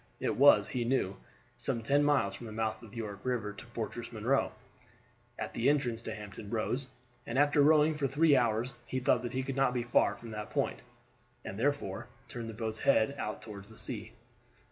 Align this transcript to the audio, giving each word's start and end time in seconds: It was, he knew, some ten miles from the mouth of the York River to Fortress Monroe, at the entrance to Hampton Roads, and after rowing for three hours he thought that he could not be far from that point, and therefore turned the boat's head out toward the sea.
It 0.19 0.35
was, 0.35 0.69
he 0.69 0.83
knew, 0.83 1.17
some 1.57 1.83
ten 1.83 2.03
miles 2.03 2.33
from 2.33 2.47
the 2.47 2.51
mouth 2.51 2.81
of 2.81 2.89
the 2.89 2.97
York 2.97 3.19
River 3.23 3.53
to 3.53 3.65
Fortress 3.67 4.11
Monroe, 4.11 4.51
at 5.37 5.53
the 5.53 5.69
entrance 5.69 6.01
to 6.01 6.15
Hampton 6.15 6.49
Roads, 6.49 6.87
and 7.27 7.37
after 7.37 7.61
rowing 7.61 7.93
for 7.93 8.07
three 8.07 8.35
hours 8.35 8.73
he 8.87 8.99
thought 8.99 9.21
that 9.21 9.33
he 9.33 9.43
could 9.43 9.55
not 9.55 9.75
be 9.75 9.83
far 9.83 10.15
from 10.15 10.31
that 10.31 10.49
point, 10.49 10.81
and 11.45 11.59
therefore 11.59 12.07
turned 12.27 12.49
the 12.49 12.53
boat's 12.55 12.79
head 12.79 13.13
out 13.19 13.43
toward 13.43 13.65
the 13.65 13.77
sea. 13.77 14.13